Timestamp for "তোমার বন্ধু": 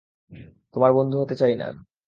0.73-1.15